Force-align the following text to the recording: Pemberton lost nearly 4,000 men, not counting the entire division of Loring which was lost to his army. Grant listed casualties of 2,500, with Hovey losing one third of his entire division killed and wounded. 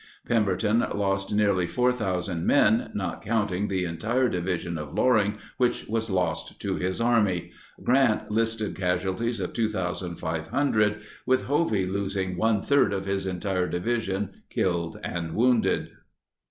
Pemberton 0.27 0.79
lost 0.95 1.31
nearly 1.31 1.67
4,000 1.67 2.43
men, 2.43 2.89
not 2.95 3.21
counting 3.21 3.67
the 3.67 3.85
entire 3.85 4.29
division 4.29 4.79
of 4.79 4.93
Loring 4.95 5.37
which 5.57 5.85
was 5.87 6.09
lost 6.09 6.59
to 6.59 6.75
his 6.77 6.99
army. 6.99 7.51
Grant 7.83 8.31
listed 8.31 8.75
casualties 8.75 9.39
of 9.39 9.53
2,500, 9.53 11.01
with 11.27 11.43
Hovey 11.43 11.85
losing 11.85 12.35
one 12.35 12.63
third 12.63 12.93
of 12.93 13.05
his 13.05 13.27
entire 13.27 13.67
division 13.67 14.41
killed 14.49 14.99
and 15.03 15.35
wounded. 15.35 15.89